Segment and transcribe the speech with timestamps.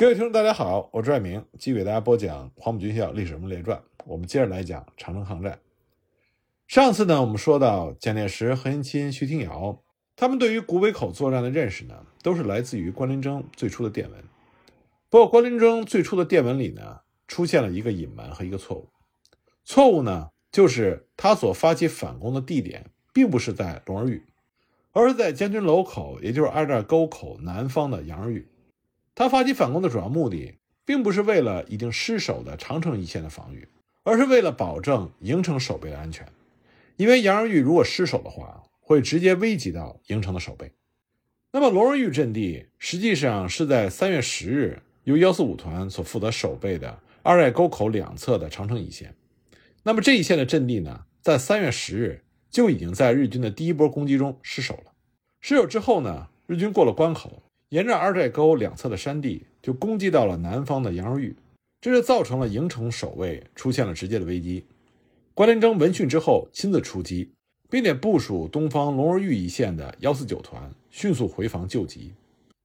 [0.00, 3.76] 各位听众，大家好，我是爱明，继续给大家播讲《黄埔军校历史人物列传》。
[4.06, 5.60] 我们接着来讲长征抗战。
[6.66, 9.82] 上次呢，我们说到蒋介石、何应钦、徐廷瑶，
[10.16, 14.24] 他们对于古北口作战的认识呢，都是来自于关麟征最初的电文。
[15.10, 18.88] 不过，关麟征最初的电文里呢，出现了一个隐瞒和一个错误。
[19.66, 24.22] 错误呢，就是他所发起反攻的地点并不是在龙儿峪，
[24.92, 28.46] 而是在将军楼口，也就是二寨沟口南方的杨儿峪。
[29.20, 30.54] 他发起反攻的主要目的，
[30.86, 33.68] 并不是为了已经失守的长城一线的防御，
[34.02, 36.26] 而是为了保证营城守备的安全。
[36.96, 40.72] 因为杨儿峪如果失守的话，会直接危及到营城的守备。
[41.52, 49.14] 那么龙儿峪阵地实际上是在三月十日由幺四五团所负责守备的二寨沟口两侧的长城一线。
[49.82, 54.92] 那么这一线的阵地呢，在三月十日就已经在日军的第一波攻击中失守了。
[55.42, 57.42] 失守之后呢，日军过了关口。
[57.70, 61.36] 沿着二寨沟两侧的山地，就攻击到了南方的杨儿峪，
[61.80, 64.64] 这就造成了营城守卫出现了直接的危机。
[65.34, 67.30] 关麟征闻讯之后，亲自出击，
[67.70, 72.12] 并且部署东方龙儿峪一线的幺四九团迅速回防救急。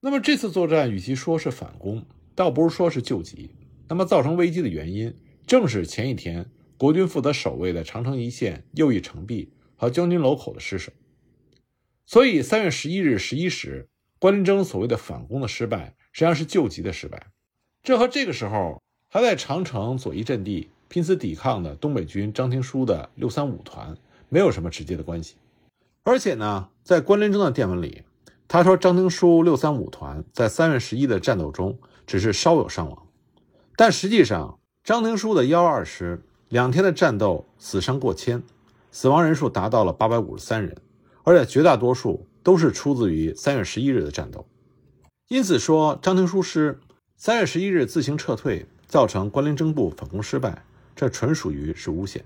[0.01, 3.51] 那么这次作战与其说是反攻，倒不如说是救急。
[3.87, 5.13] 那么造成危机的原因，
[5.45, 10.91] 正是前一天国军负责守卫的长城一线右翼城壁和将军楼口的失守。
[12.07, 13.87] 所以三月十一日十一时。
[14.25, 17.27] 关麟征所谓的反攻的失败，实际上是救急的失败。
[17.83, 23.95] 这和这个时候还在长城左翼阵地拼死抵抗的东北军张廷书的六三五团
[24.29, 25.35] 没有什么直接的关系。
[26.01, 28.01] 而且呢，在关麟征的电文里，
[28.47, 33.07] 他说张廷书六三五团在三月十一的战斗中只是稍有伤亡，
[33.75, 38.41] 但实际上张廷书的幺二师两天的战斗死伤过千，
[38.89, 40.75] 死亡人数达到了八百五十三人，
[41.21, 42.25] 而且绝大多数。
[42.45, 44.45] 都是出自于三月十一日的战斗，
[45.29, 46.79] 因此说张廷书师
[47.17, 50.63] 三月十一日自行撤退，造成关林征部反攻失败，
[50.95, 52.23] 这纯属于是诬陷。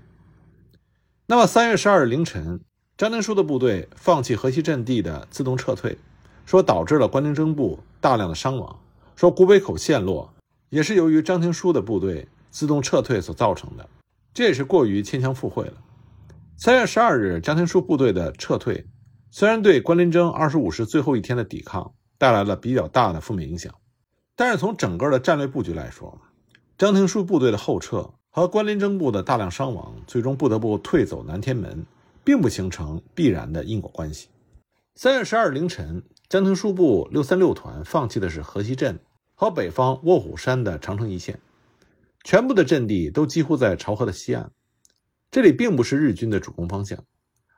[1.26, 2.60] 那么三月十二日凌晨，
[2.98, 5.96] 张廷书的部队放弃河西阵地的自动撤退，
[6.44, 8.78] 说导致了关林征部大量的伤亡，
[9.16, 10.30] 说古北口陷落
[10.68, 13.88] 也是由于张廷书的部队自动撤退所造成的，
[14.34, 15.78] 这也是过于牵强附会了。
[16.58, 18.84] 三月十二日，张廷书部队的撤退。
[19.32, 23.72] 虽然对关林征二十五师最后一天的抵抗带来了比较大的负面影响，
[24.34, 26.20] 但是从整个的战略布局来说，
[26.76, 31.86] 张廷书部队的后撤和关林征部的大量伤亡，最终不得不退走南天门，
[32.24, 34.28] 并不形成必然的因果关系。
[34.96, 38.98] 三月十二凌晨，张廷书部六三六团放弃的是河西镇
[39.36, 41.38] 和北方卧虎山的长城一线，
[42.24, 44.50] 全部的阵地都几乎在潮河的西岸，
[45.30, 47.04] 这里并不是日军的主攻方向。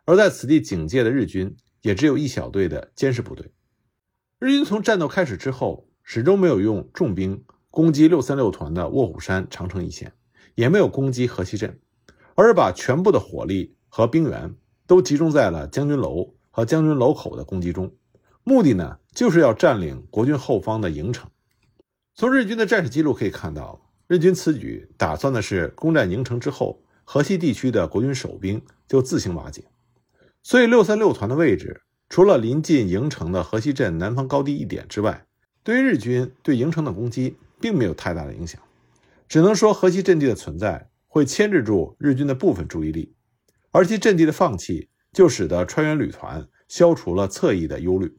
[0.04, 3.52] 而在此地警戒的日军也只有一小队的监视部队。
[4.38, 10.12] 日军从战斗开始之后，始终没有用重兵攻击六三六团的卧虎山长城一线，
[10.54, 11.78] 也没有攻击河西镇，
[12.34, 14.54] 而是把全部的火力和兵员
[14.86, 17.94] 都集中在了将军楼和将军楼口的攻击中。
[18.42, 21.30] 目的呢，就是要占领国军后方的营城。
[22.14, 29.64] 从日军的战史记录可以看到，日军此举打算的是攻占营城之后，河西地区的国军守兵就自行瓦解。
[30.42, 35.24] 所以，六三六团的位置除了临近营城的河西镇南方高地一点之外，
[35.62, 38.60] 对于日军对营城的攻击并没有太大的影响。
[39.28, 43.14] 只能说，河西阵地的存在会牵制住日军的部分注意力，
[43.70, 48.18] 而其阵地的放弃就使得川原旅团消除了侧翼的忧虑。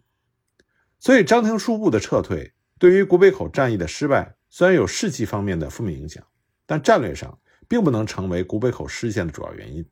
[1.00, 6.24] 所以，张廷书部的撤退对于古北口战役的失败，虽然有士气方面的负面影响，
[6.66, 9.86] 但战略上并不能成为古北口失陷的主要原因。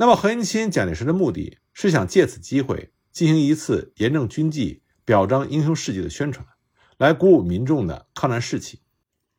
[0.00, 6.46] 那么，何应钦、蒋介石的目的是想借此机会进行一次严正军纪、表彰英雄事迹的宣传，
[6.98, 8.78] 来鼓舞民众的抗战士气。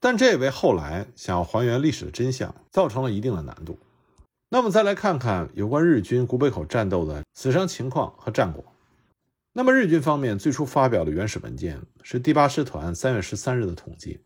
[0.01, 3.79] 但这也为后来想要还原历史的真相造成了一定的难度。
[4.49, 8.61] 那么，再来看看有关日军古北口战斗的死伤情况和战果。
[9.53, 14.19] 那么，日军方面最初发表的原始文件是第八师团三月十三日的统计，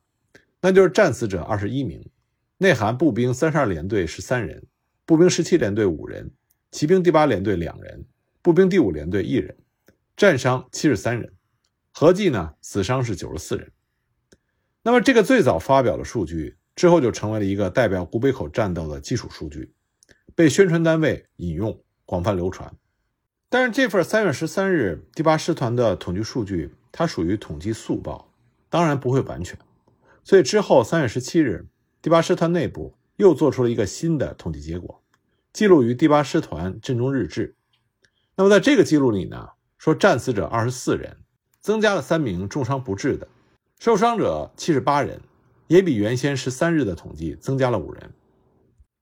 [0.62, 2.10] 那就是战死者二十一名，
[2.58, 4.66] 内含步兵三十二联队十三人。
[5.06, 6.32] 步兵十七联队五人，
[6.72, 8.06] 骑兵第八联队两人，
[8.42, 9.58] 步兵第五联队一人，
[10.16, 11.34] 战伤七十三人，
[11.92, 13.70] 合计呢死伤是九十四人。
[14.82, 19.74] 那么这个最早发表的数据之后就成为了一个代表古北口战斗的基础数据，
[20.36, 22.74] 被宣传单位引用，广泛流传。
[23.50, 28.32] 但是这份三月十三日第八师团的统计数据，它属于统计速报，
[28.70, 29.60] 当然不会完全。
[30.24, 31.68] 所以之后三月十七日，
[32.02, 32.96] 第八师团内部。
[33.18, 35.02] 又做出了一个新的统计结果，
[35.52, 37.56] 记录于第八师团阵中日志。
[38.36, 41.18] 那么在这个记录里呢，说战死者二十四人，
[41.62, 43.28] 增加了三名重伤不治的，
[43.80, 45.22] 受伤者七十八人，
[45.68, 48.12] 也比原先十三日的统计增加了五人。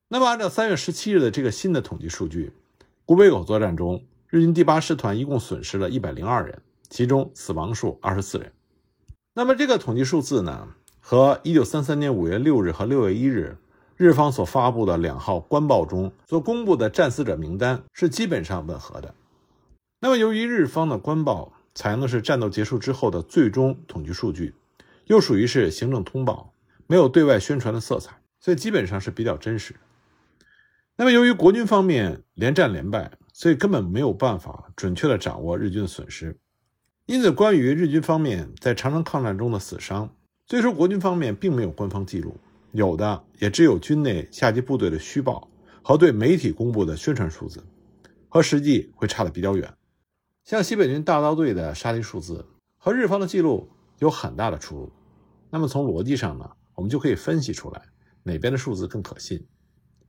[0.09, 2.51] 那么，按照三月十七日的这个新的统计数据，
[3.05, 8.51] 古北口作战中，日军第八师团一共损失了一百零二人，其中死亡数二十四人。
[9.33, 10.67] 那么，这个统计数字呢，
[10.99, 13.55] 和一九三三年五月六日和六月一日
[14.01, 19.13] 日方所发布的两号官报中所公布的战死者名单是基本上吻合的。
[19.99, 24.55] 那么，由于日方的官报采用的是战斗结束之后的最终统计数据，
[25.05, 26.51] 又属于是行政通报，
[26.87, 29.75] 没有对外宣传的色彩，所以基本上是比较真实。
[30.95, 36.39] 那么，由于国军方面连战连败，所以根本没有办法准确的掌握日军的损失。
[37.05, 40.09] 因此，关于日军方面在长城抗战中的死伤，
[40.47, 42.37] 虽说国军方面并没有官方记录，
[42.71, 45.49] 有的也只有军内下级部队的虚报
[45.81, 47.63] 和对媒体公布的宣传数字，
[48.29, 49.73] 和实际会差得比较远。
[50.43, 52.45] 像西北军大刀队的杀敌数字
[52.77, 53.69] 和日方的记录
[53.99, 54.91] 有很大的出入。
[55.49, 57.81] 那么从逻辑上呢，我们就可以分析出来
[58.23, 59.45] 哪边的数字更可信。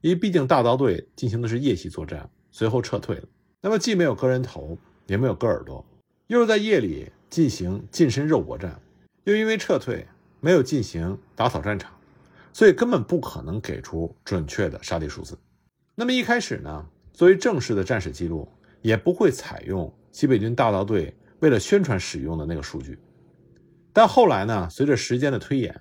[0.00, 3.24] 因为毕竟大刀队进行的是夜袭作战，随后撤退了。
[3.60, 4.76] 那么既没有割人头，
[5.06, 5.84] 也没有割耳朵，
[6.26, 8.80] 又是在夜里进行近身肉搏战，
[9.24, 10.06] 又因为撤退
[10.40, 11.92] 没有进行打扫战场，
[12.52, 15.38] 所以根本不可能给出准确的杀敌数字。
[15.94, 18.48] 那么一开始呢，作为正式的战史记录，
[18.80, 22.98] 也不会采用西北军大刀队为了宣传使用的那个数据。
[23.92, 25.80] 但后来呢，随着时间的推演，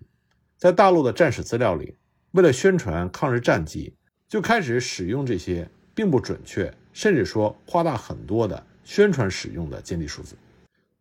[0.58, 1.96] 在大陆的战史资料里，
[2.32, 3.96] 为了宣传抗日战绩。
[4.32, 10.38] 就开始使用这些并不准确，甚至说夸大很多的宣传使用的歼敌数字。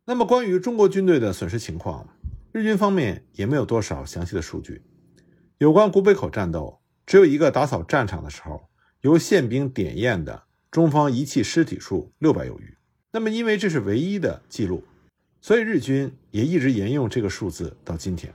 [0.04, 2.04] 那么，关于中国军队的损失情况，
[2.50, 4.82] 日军方面也没有多少详细的数据。
[5.60, 8.70] 有关古北口战斗，只有一个打扫战场的时候
[9.02, 12.74] 由宪兵点验的中方遗弃尸体数六百有余。
[13.12, 14.82] 那么，因为这是唯一的记录，
[15.42, 18.32] 所以日军也一直沿用这个数字到今天，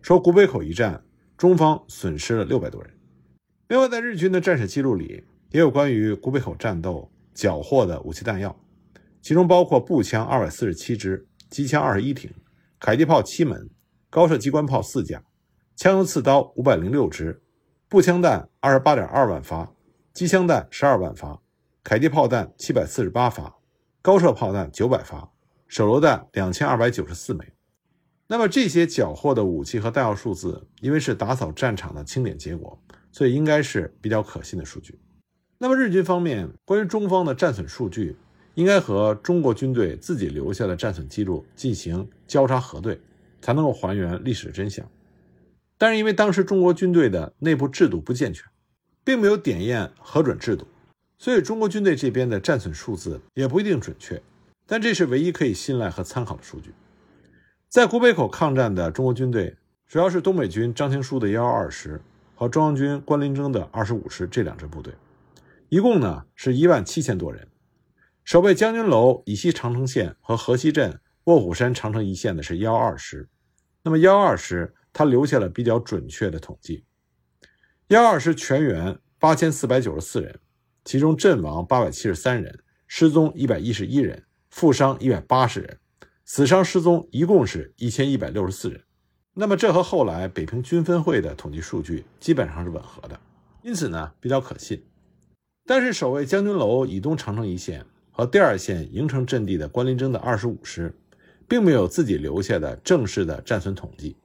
[0.00, 1.04] 说古北口一战
[1.36, 2.90] 中方损失了六百多人。
[3.68, 8.58] 另外，在日军的战史记录里，也有关于古北口战斗缴获的武器弹药，
[9.20, 12.30] 其中包括步枪二百四十七支、机枪二十一挺、
[12.78, 13.68] 迫击炮七门、
[14.08, 15.22] 高射机关炮四架、
[15.76, 17.42] 枪用刺刀五百零六支、
[17.88, 19.72] 步枪弹二十八点二万发、
[20.12, 21.40] 机枪弹十二万发、
[21.82, 23.56] 凯蒂炮弹七百四十八发、
[24.00, 25.30] 高射炮弹九百发、
[25.66, 27.44] 手榴弹两千二百九十四枚。
[28.26, 32.78] 那么，这些缴获的武器和弹药数字，因为是打扫战场的清点结果。
[33.14, 34.98] 所以应该是比较可信的数据。
[35.58, 38.16] 那么日军方面关于中方的战损数据，
[38.54, 42.98] 应该和中国军队自己留下的战损记录进行交叉核对，
[43.42, 44.88] 才能够还原历史的真相。
[45.82, 48.48] 但是因为当时中国军队的内部制度不健全，
[49.02, 50.64] 并没有点验核准制度，
[51.18, 54.22] 所以中国军队这边的战损数字也不一定准确。
[54.64, 56.72] 但这是唯一可以信赖和参考的数据。
[57.68, 59.56] 在古北口抗战的中国军队，
[59.88, 62.00] 主要是东北军张廷书的幺幺二师。
[62.36, 64.94] 和中央军关林征的二十五师这两支部队，
[65.68, 67.48] 一共呢是一万七千多人。
[68.22, 73.28] 守备将军楼以西长城线和河西镇卧虎山长城一线的是幺二师。
[73.82, 76.84] 那么幺二师他留下了比较准确的统计：
[77.88, 80.38] 幺二师全员八千四百九十四人，
[80.84, 85.78] 其中阵亡八百七十三人，失踪一百一十一人，负伤一百八十人，
[86.24, 88.82] 死伤失踪一共是一千一百六十四人。
[89.34, 93.18] 那么这和后来北平军分会的统计数据基本上是吻合的，
[93.62, 94.84] 因此呢比较可信。
[95.64, 100.94] 但是守卫将军楼以东长城一线和第二线营城阵地的关林征的二十五师，
[101.48, 104.16] 并没有自己留下的正式的战损统计。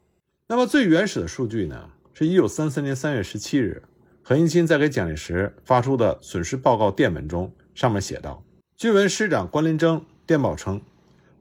[0.49, 3.83] 那么最原始的数据呢，是一九三三年三月十七日
[4.23, 8.41] 何应钦在给蒋介石发出的损失报告电文中，上面写道：
[8.77, 10.81] 据闻师长关林征电报称，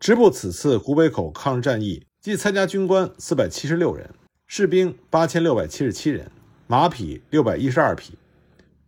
[0.00, 2.04] 直部此次古北口抗日战役。
[2.20, 4.12] 即参加军官四百七十六人，
[4.48, 6.28] 士兵八千六百七十七人，
[6.66, 8.18] 马匹六百一十二匹，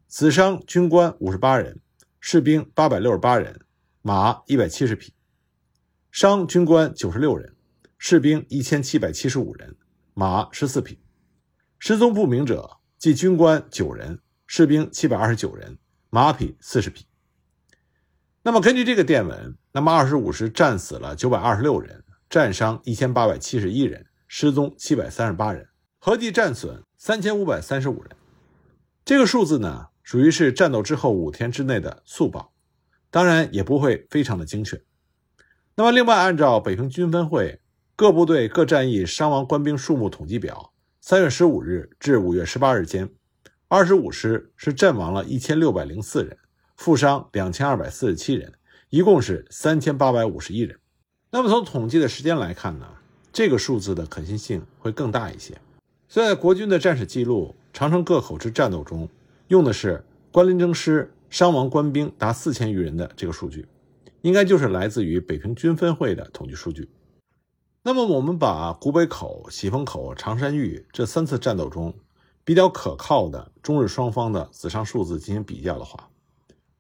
[0.09, 1.79] 死伤军官五十八人，
[2.19, 3.61] 士兵八百六十八人，
[4.03, 5.13] 马一百七十匹，
[6.11, 7.55] 伤军官九十六人，
[7.97, 9.77] 士兵一千七百七十五人，
[10.19, 10.99] 马十四匹，
[11.79, 15.79] 失踪不明者即军官九人，士兵七百二十九人，
[16.11, 17.07] 马匹四十匹。
[18.43, 22.03] 那么根据这个电文，那么二十五师战死了九百二十六人。
[22.29, 25.69] 战伤一千八百七十一人，失踪七百三十八人，
[26.01, 28.11] 合计战损三千五百三十五人。
[29.05, 32.53] 这个数字呢，属于是战斗之后五天之内的速报，
[33.09, 34.83] 当然也不会非常的精确。
[35.77, 37.61] 那么，另外按照北平军分会
[37.99, 43.11] 各部队各战役伤亡官兵数目统计表，三月十五日至五月十八日间，
[43.67, 46.39] 二十五师是阵亡了一千六百零四人，
[46.77, 48.53] 负伤两千二百四十七人，
[48.91, 50.79] 一共是三千八百五十一人。
[51.33, 52.87] 那么从统计的时间来看呢，
[53.33, 55.61] 这个数字的可信性会更大一些。
[56.07, 59.09] 所以在国军的战史记录长城各口之战斗中，
[59.49, 63.67] 用的是关林征师伤亡官兵达四千余人的这个数据，
[64.21, 66.89] 应该就是来自于北平军分会的统计数据。
[67.83, 71.95] 那么我们把古北口、喜峰口、长山峪这三次战斗中
[72.45, 76.11] 比较可靠的中日双方的死伤数字进行比较的话，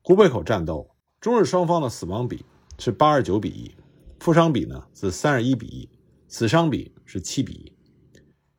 [0.02, 0.90] 古北口战斗
[1.20, 2.44] 中日双方的死亡比
[2.78, 3.74] 是八十九比一，
[4.18, 5.88] 负伤比呢是三十一比一，
[6.26, 7.72] 死伤比是七比一。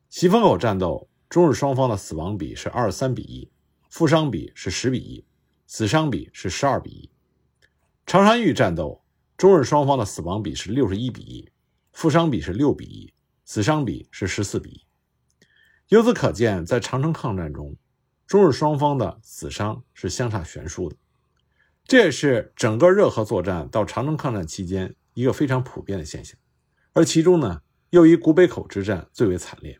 [0.09, 3.51] 喜峰口战斗，中日双方的死亡比是二十三比一，
[3.89, 5.25] 负伤比是十比一，
[5.67, 7.09] 死伤比是十二比一。
[8.05, 9.03] 长山峪战斗，
[9.37, 11.47] 中日双方的死亡比是六十一比一，
[11.99, 13.13] 负伤比是六比一，
[13.43, 14.85] 死伤比是十四比一。
[15.89, 17.75] 由此可见，在长城抗战中，
[18.25, 20.95] 中日双方的死伤是相差悬殊的。
[21.83, 26.39] 这也是整个热河作战到长城抗战期间一个非常普遍的现象，
[26.93, 29.77] 而其中呢，又以古北口之战最为惨烈。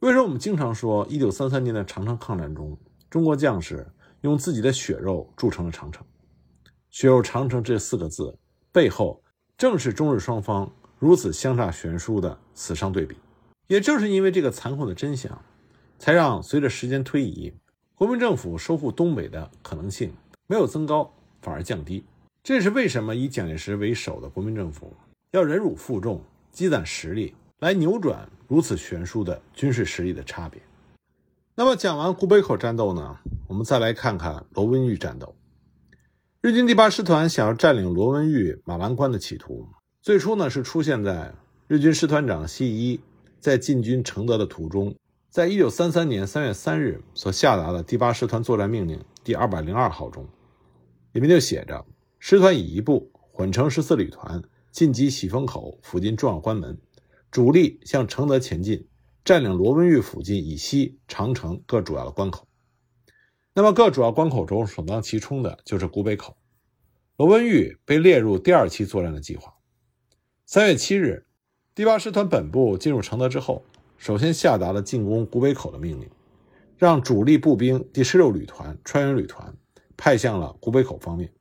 [0.00, 2.78] 为什么我们经常说，一九三三年的长城抗战中，
[3.08, 6.06] 中国将士用自己的血肉筑成了长城
[6.92, 8.38] ？“血肉长城”这四个字
[8.70, 9.24] 背后，
[9.56, 10.70] 正是中日双方
[11.00, 13.16] 如此相差悬殊的死伤对比。
[13.66, 15.42] 也正是因为这个残酷的真相，
[15.98, 17.52] 才让随着时间推移，
[17.96, 20.12] 国民政府收复东北的可能性
[20.46, 22.04] 没有增高，反而降低。
[22.44, 24.92] 这是为什么以蒋介石为首的国民政府
[25.32, 27.34] 要忍辱负重，积攒实力。
[27.60, 30.62] 来扭转如此悬殊的军事实力的差别。
[31.54, 33.18] 那么讲完古北口战斗呢？
[33.48, 35.36] 我们再来看看罗文峪战斗。
[36.40, 39.68] 日军第八师团想要占领罗文峪、马兰关的企图，
[40.02, 41.34] 最初呢是出现在
[41.68, 42.98] 日军师团长西一
[43.38, 44.96] 在进军承德的途中，
[45.28, 50.26] 在一九三三年三月三日所下达的第八师团作战命令第二百零二号中，
[51.12, 51.84] 里面就写着：
[52.18, 56.78] 师团以一部混成十四旅团进击喜峰口附近重要关门。
[57.30, 58.88] 主力向承德前进，
[59.22, 62.48] 占领罗文峪附近以西长城各主要的关口。
[63.52, 66.38] 那么，各主要关口中首当其冲的就是古北口。
[67.18, 69.54] 罗文峪被列入第二期作战的计划。
[70.52, 71.26] 三月七日，
[71.76, 73.64] 第八师团本部进入承德之后，
[73.96, 76.10] 首先下达了进攻古北口的命令，
[76.76, 79.54] 让主力步兵第十六旅团川原旅团
[79.96, 81.32] 派向了古北口方面。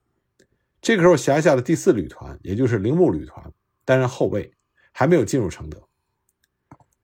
[0.80, 3.52] 这个时候，辖下的第四旅团，也就是铃木旅团，
[3.84, 4.54] 担任后卫。
[4.92, 5.82] 还没有进入承德。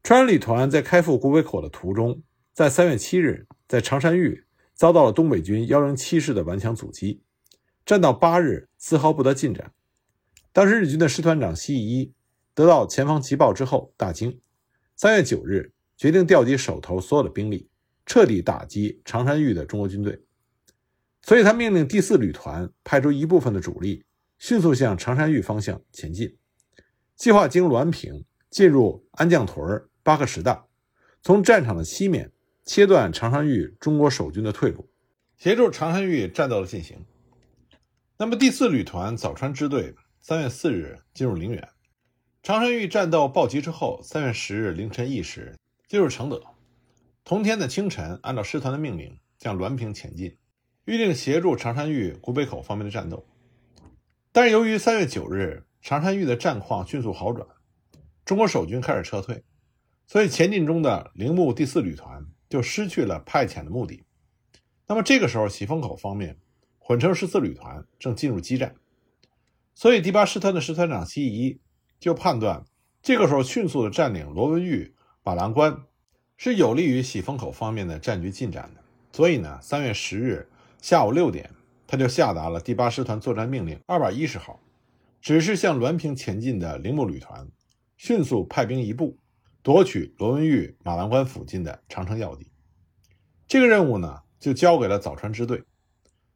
[0.04, 2.22] 川原旅团在开赴古北口的途中，
[2.54, 4.44] 在三月七日在长山峪
[4.76, 7.24] 遭到了东北军幺零七师的顽强阻击，
[7.84, 9.72] 战到八日丝毫不得进展。
[10.56, 12.14] 当时日军的师团长西一
[12.54, 14.40] 得到前方急报之后大惊，
[14.96, 17.68] 三月九日决定调集手头所有的兵力，
[18.06, 20.24] 彻底打击长山峪的中国军队。
[21.24, 24.06] 所以他命令第四旅团派出一部分的主力，
[24.40, 26.38] 迅速向长山峪方向前进。
[27.18, 30.66] 计划经滦平进入安将屯、巴克什大，
[31.22, 32.32] 从战场的西面
[32.64, 34.90] 切断长山峪中国守军的退路，
[35.38, 37.06] 协助长山峪战斗的进行。
[38.18, 39.94] 那么第四旅团早川支队
[40.28, 41.70] 三月四日进入陵园，
[42.42, 45.56] 长山峪战斗暴击之后，三月十日凌晨一时
[45.88, 46.42] 进入承德。
[47.24, 50.36] 同天的清晨，按照师团的命令向滦平前进，
[50.86, 53.28] 预定协助长山峪古北口方面的战斗。
[54.32, 55.64] 但是由于三月九日。
[55.80, 57.48] 长山峪的战况迅速好转，
[58.26, 59.44] 中国守军开始撤退，
[60.08, 64.04] 所以前进中的铃木第四旅团就失去了派遣的目的。
[64.88, 66.40] 那么这个时候，喜峰口方面
[66.80, 68.74] 混成十四旅团正进入激战，
[69.76, 71.60] 所以第八师团的师团长西夷
[72.00, 72.64] 就判断，
[73.02, 75.84] 这个时候迅速的占领罗文峪、马兰关
[76.38, 78.82] 是有利于喜峰口方面的战局进展的。
[79.12, 80.50] 所以呢，三月十日
[80.82, 81.52] 下午六点，
[81.86, 84.60] 他就下达了第八师团作战命令二百一十号。
[85.22, 87.48] 只是向滦平前进的铃木旅团，
[87.98, 89.18] 迅速派兵一部，
[89.64, 92.52] 夺取罗文峪马兰关附近的长城要地。
[93.48, 95.64] 这个任务呢，就交给了早川支队。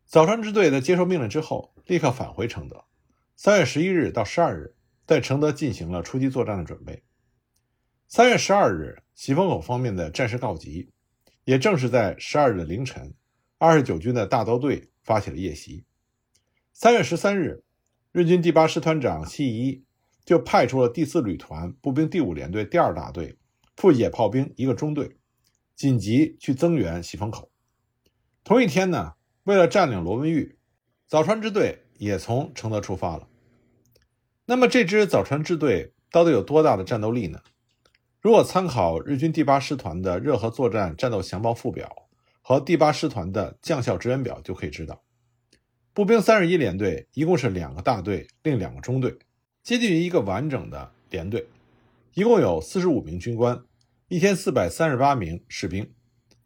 [0.05, 2.83] 早川支队在接受命令之后，立刻返回承德。
[3.41, 4.75] 三月十一日到十二日，
[5.07, 7.03] 在承德进行了出击作战的准备。
[8.05, 10.91] 三月十二日，喜峰口方面的战事告急。
[11.45, 13.13] 也正是在十二日的凌晨，
[13.57, 15.85] 二十九军的大刀队发起了夜袭。
[16.73, 17.63] 三月十三日。
[18.11, 19.85] 日军第八师团长西一
[20.25, 23.37] 就派出了第四旅团步兵第五联队第二大队
[23.77, 25.15] 副野炮兵一个中队，
[25.77, 27.49] 紧急去增援喜峰口。
[28.43, 30.57] 同一天呢，为了占领罗文峪，
[31.07, 33.28] 早川支队也从承德出发了。
[34.49, 37.39] 那么这支早川支队到底有多大的战斗力呢？
[38.19, 42.07] 如果参考日军第八师团的热河作战战斗详报附表
[42.41, 45.03] 和第八师团的将校职员表，就可以知道。
[45.93, 49.19] 步兵三十一联队一共是两个大队，另两个中队，
[49.61, 51.47] 接近于一个完整的连队。
[52.15, 53.63] 一共有四十五名军官，
[54.07, 55.93] 一千四百三十八名士兵，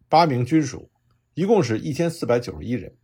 [0.10, 0.92] 八名军属，
[1.36, 2.98] 一共是一千四百九十一人。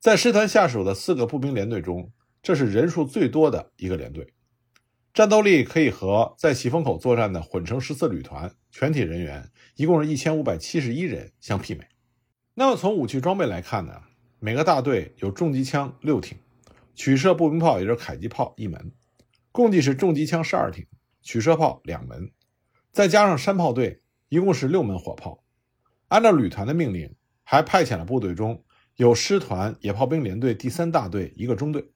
[0.00, 2.10] 在师团下属的四个步兵连队中，
[2.48, 4.32] 这是人数最多的一个连队，
[5.12, 11.86] 战斗力可以和在喜峰口作战的混成十四旅团全体人员一共是一千五百七十一人相媲美。
[12.54, 14.00] 那么从武器装备来看呢？
[14.38, 16.38] 每个大队有重机枪六挺，
[16.94, 18.92] 取射步兵炮也就是迫击炮一门，
[19.52, 20.86] 共计是重机枪十二挺，
[21.20, 22.30] 取射炮两门，
[22.90, 24.00] 再加上山炮队，
[24.30, 25.44] 一共是六门火炮。
[26.08, 27.14] 按照旅团的命令，
[27.44, 28.64] 还派遣了部队中
[28.96, 31.90] 有师团野炮兵连队第三大队一个中队。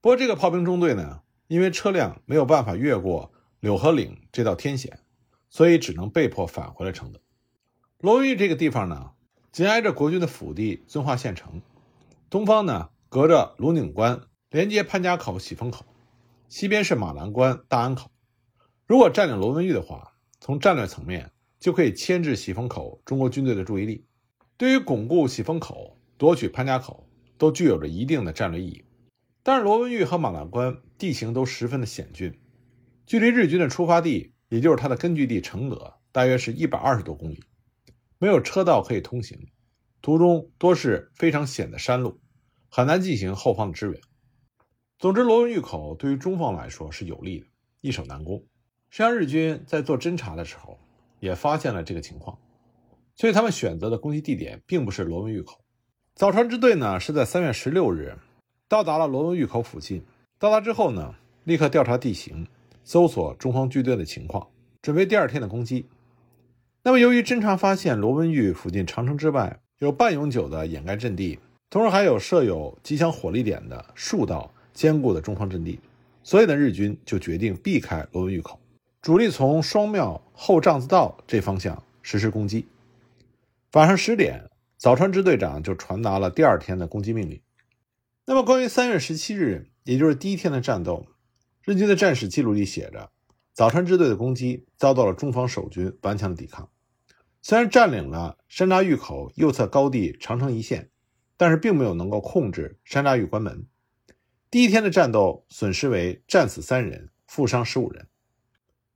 [0.00, 5.00] 不过这个炮兵中队呢，因为车辆没有办法越过柳河岭这道天险，
[5.50, 7.20] 所以只能被迫返回了承德。
[7.98, 9.10] 罗文峪这个地方呢？
[9.52, 11.60] 紧挨着国军的腹地遵化县城，
[12.30, 15.84] 东方呢隔着龙井关连接潘家口、喜峰口，
[16.48, 18.10] 西边是马栏关、大安口。
[18.86, 24.06] 如果占领罗文峪的话，从战略层面就可以牵制喜峰口中国军队的注意力，
[24.56, 28.84] 对于巩固喜峰口、夺取潘家口都具有着一定的战略意义。
[29.42, 32.38] 但是罗文峪和马栏关地形都十分的险峻，
[33.06, 37.42] 距离日军的出发地，也就是它的根据地承德，大约是一百二十多公里。
[38.18, 39.38] 没有车道可以通行，
[40.02, 42.20] 途中多是非常险的山路，
[42.68, 43.98] 很难进行后方的支援。
[44.98, 47.46] 总之，罗文峪口对于中方来说是有利的，
[47.80, 48.44] 易守难攻。
[48.90, 50.78] 实际上，日军在做侦查的时候
[51.20, 52.38] 也发现了这个情况，
[53.16, 55.64] 所以他们选择的攻击地点并不是罗文峪口。
[56.14, 58.18] 早川支队呢是在三月十六日
[58.70, 60.00] 到达了罗文峪口附近，
[60.38, 62.46] 到达之后呢，立刻调查地形，
[62.84, 64.46] 搜索中方军队的情况，
[64.80, 65.86] 准备第二天的攻击。
[66.84, 75.80] 那么，由于侦察发现罗文峪附近长城之外有半永久的掩盖阵地，同时还有设有机枪火力点的数道坚固的中方阵地，
[76.22, 78.56] 所以呢，日军就决定避开罗文峪口，
[79.02, 82.64] 主力从双庙后帐子道这方向实施攻击。
[83.72, 87.40] 晚上十点，早川支队长就传达了第二天的攻击命令。
[88.30, 91.04] 那么，关于三月十七日，也就是第一天的战斗，
[91.64, 93.10] 日军的战史记录里写着。
[93.52, 96.70] 早川支队的攻击遭到了中方守军顽强的抵抗，
[97.42, 100.90] 虽然占领了山楂峪口右侧高地长城一线，
[101.36, 103.66] 但是并没有能够控制山楂峪关门。
[104.48, 108.06] 第一天的战斗损失为战死三人，负伤十五人。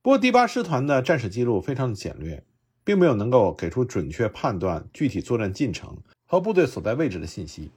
[0.01, 2.45] 不过第八师团的战史记录非常的简略，
[2.85, 7.73] 并没有能够给出准确判断具体作战进程和部队所在位置的信息。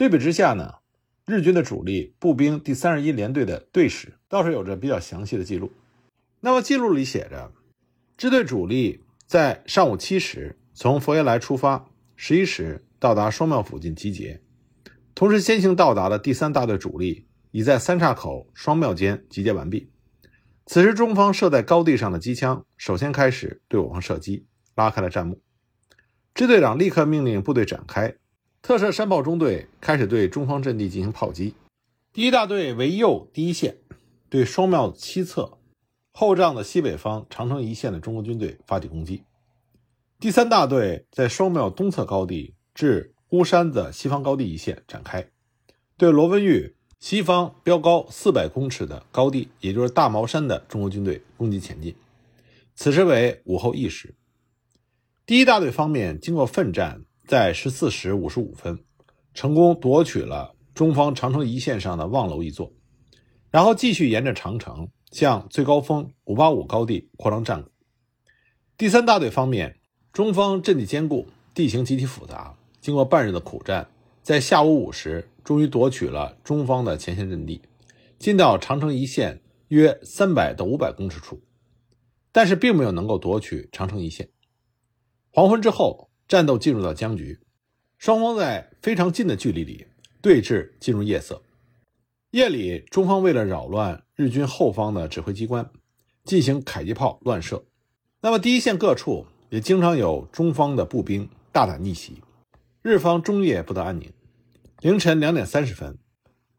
[0.00, 0.76] 对比之下呢，
[1.26, 5.70] 日军的主力步兵第三十一联队的队史倒是有着比较详细的记录。
[6.40, 7.52] 那么记录里写着，
[8.16, 11.86] 支队主力在上午七时从佛爷来出发，
[12.16, 14.40] 十一时到达双庙附近集结。
[15.14, 19.90] 同时，先行到达的第三大队主力已在三岔口、双庙间集结完毕。
[20.64, 25.42] 此时，中方设在高地上的机枪首先开始对我方射击，拉开了战幕。
[26.32, 28.14] 支队长立刻命令部队展开，
[28.62, 31.54] 特设山炮中队开始对中方阵地进行炮击。
[32.12, 33.76] 第一大队为右第一线，
[34.28, 35.58] 对双庙西侧。
[36.12, 39.22] 后帐的西北方长城一线的中国军队发起攻击，
[40.18, 45.30] 第三大队在双庙东侧高地至乌山的西方高地一线展开，
[45.96, 51.94] 对罗文峪西方标高四百公尺的高地，也就是大毛山的中国军队攻击前进。
[52.74, 54.16] 此时为午后一时，
[55.24, 58.82] 第一大队方面经过奋战，在十四时五十五分，
[59.34, 62.72] 成功夺取了中方长城一线上的望楼一座，
[63.52, 64.88] 然后继续沿着长城。
[65.12, 67.70] 向最高峰五八五高地扩张战果。
[68.76, 69.78] 第三大队方面，
[70.12, 72.56] 中方阵地坚固，地形极其复杂。
[72.80, 73.88] 经过半日的苦战，
[74.22, 77.62] 在下午五时，终于夺取了中方的前线阵地，
[78.18, 81.40] 进到长城一线约三百到五百公尺处，
[82.32, 84.30] 但是并没有能够夺取长城一线。
[85.32, 87.40] 黄昏之后，战斗进入到僵局，
[87.98, 89.88] 双方在非常近的距离里
[90.22, 91.42] 对峙，进入夜色。
[92.30, 95.68] 夜里，中方为了扰乱日军后方的指挥机关，
[96.22, 97.64] 进行迫击炮乱射。
[98.20, 102.22] 那么，第一线各处也经常有中方的步兵大胆逆袭，
[102.80, 104.08] 日方终夜不得安宁。
[104.82, 105.98] 凌晨两点三十分，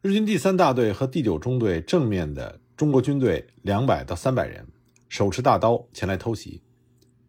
[0.01, 4.67] 日军第三大队和第九中队正面的中国军队两百到三百人，
[5.07, 6.61] 手持大刀前来偷袭，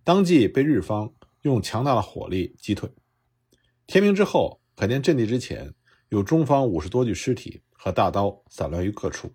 [0.02, 2.90] 当即被日方用强大的火力击退。
[3.86, 5.74] 天明之后，可见阵地之前
[6.08, 7.62] 有中方五十多具尸体。
[7.82, 9.34] 和大刀散乱于各处。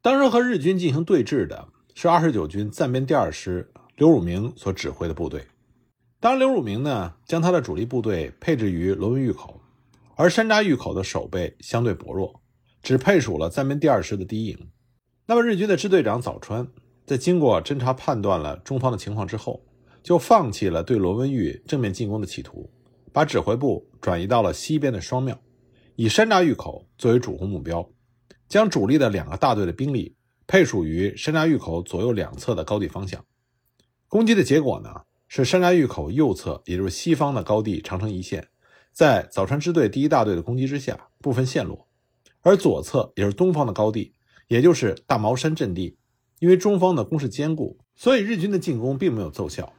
[0.00, 5.48] 当时和日军进行对峙的是二十九军暂编第二师刘汝明所指挥的部队。
[6.20, 9.60] 当，刘汝明呢，将他的主力部队配置于罗文峪口，
[10.14, 12.40] 而山楂峪口的守备相对薄弱，
[12.84, 14.70] 只配属了暂编第二师的第一营。
[15.26, 16.68] 那么，日军的支队长早川
[17.04, 19.65] 在经过侦查判断了中方的情况之后，
[20.06, 22.70] 就放弃了对罗文峪正面进攻的企图，
[23.12, 25.36] 把指挥部转移到了西边的双庙，
[25.96, 27.90] 以山楂峪口作为主攻目标，
[28.48, 30.14] 将主力的两个大队的兵力
[30.46, 33.24] 配属于山楂峪口左右两侧的高地方向。
[34.06, 34.94] 攻击的结果呢，
[35.26, 38.46] 是山楂峪口右侧，也就是西方的高地长城一线，
[38.92, 41.88] 在早川支队第一大队的攻击之下，部分陷落；
[42.42, 44.12] 而左侧，也是东方的高地，
[44.46, 45.98] 也就是大毛山阵地，
[46.38, 49.72] 因为中方的攻势坚固，所以日军的进攻并没有奏效。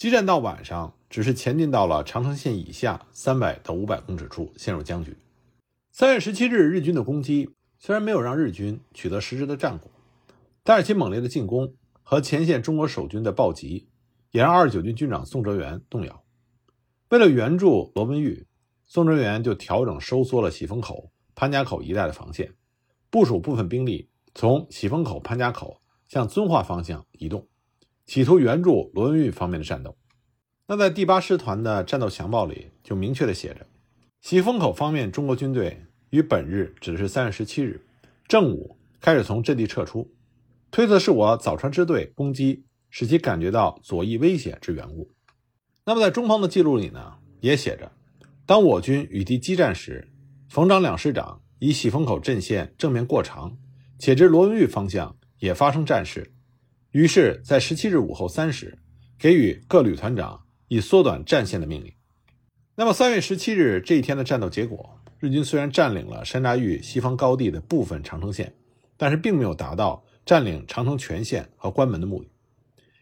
[0.00, 5.14] 激战到晚上，只是前进到了长城线以下三百到五百公尺处，陷入僵局。
[5.92, 9.90] 三月十七日，日军的攻击虽然没有让日军取得实质的战果，
[10.62, 11.74] 但是其猛烈的进攻。
[12.02, 13.90] 和前线中国守军的暴击，
[14.30, 16.24] 也让二十九军军长宋哲元动摇。
[17.10, 18.46] 为了援助罗文玉，
[18.86, 22.54] 宋哲元就调整收缩了喜峰口、潘家口一带的防线，
[23.10, 27.46] 部署部分兵力从喜峰口、潘家口向遵化方向移动，
[28.10, 29.96] 企图援助罗文玉方面的战斗。
[30.66, 33.64] 那在第八师团的战斗详报里就明确的写着：
[34.20, 37.80] 喜峰口方面中国军队于本日指的是三月十七日
[38.26, 40.12] 正午开始从阵地撤出。
[40.72, 45.08] 推测是我早川支队攻击使其感觉到左翼危险之缘故。
[45.84, 47.92] 那么在中方的记录里呢，也写着：
[48.44, 50.08] 当我军与敌激战时，
[50.48, 53.56] 冯长两师长以喜峰口阵线正面过长，
[54.00, 56.32] 且至罗文峪方向也发生战事，
[56.92, 58.78] 于是，在十七日午后三时，
[59.18, 61.92] 给予各旅团长以缩短战线的命令。
[62.74, 68.54] 那么三月十七日这一天的战斗结果，日军虽然占领了山楂峪西方高地的部分长城线，
[68.96, 70.04] 但是并没有达到。
[70.26, 72.30] 占领长城全线和关门的目的，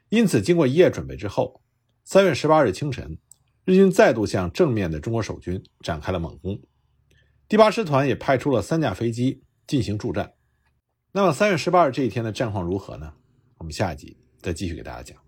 [0.08, 1.60] 因此经过一夜准备之后，
[2.04, 3.18] 三月十八日清晨，
[3.66, 6.58] 日军再度向正面的中国守军展开了猛攻。
[7.46, 10.32] 第八师团也派出了三架飞机进行助战。
[11.12, 13.12] 那么三月十八日这一天的战况如何呢？
[13.58, 15.27] 我们下一集再继续给大家讲。